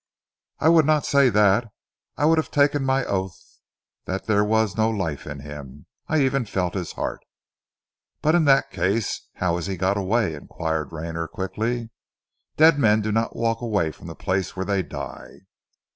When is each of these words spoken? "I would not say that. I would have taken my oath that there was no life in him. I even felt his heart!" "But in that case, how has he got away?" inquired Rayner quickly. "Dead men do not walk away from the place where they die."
"I 0.57 0.67
would 0.69 0.87
not 0.87 1.05
say 1.05 1.29
that. 1.29 1.71
I 2.17 2.25
would 2.25 2.39
have 2.39 2.49
taken 2.49 2.83
my 2.83 3.05
oath 3.05 3.39
that 4.05 4.25
there 4.25 4.43
was 4.43 4.75
no 4.75 4.89
life 4.89 5.27
in 5.27 5.41
him. 5.41 5.85
I 6.07 6.21
even 6.23 6.45
felt 6.45 6.73
his 6.73 6.93
heart!" 6.93 7.21
"But 8.23 8.33
in 8.33 8.45
that 8.45 8.71
case, 8.71 9.29
how 9.35 9.57
has 9.57 9.67
he 9.67 9.77
got 9.77 9.97
away?" 9.97 10.33
inquired 10.33 10.91
Rayner 10.91 11.27
quickly. 11.27 11.91
"Dead 12.57 12.79
men 12.79 13.01
do 13.01 13.11
not 13.11 13.35
walk 13.35 13.61
away 13.61 13.91
from 13.91 14.07
the 14.07 14.15
place 14.15 14.55
where 14.55 14.65
they 14.65 14.81
die." 14.81 15.41